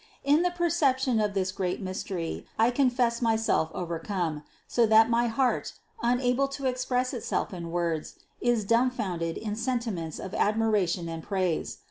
[0.23, 5.73] In the perception of this great mystery I confess myself overcome, so that my heart,
[6.01, 11.77] unable to express itself in words, is dumbfounded in sentiments of admiration and of praise.